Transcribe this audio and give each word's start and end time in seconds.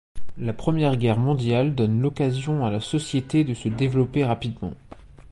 La 0.39 0.51
Première 0.51 0.97
Guerre 0.97 1.19
mondiale 1.19 1.75
donne 1.75 2.01
l'occasion 2.01 2.65
à 2.65 2.71
la 2.71 2.79
société 2.79 3.43
de 3.43 3.53
se 3.53 3.69
développer 3.69 4.23
rapidement. 4.25 4.73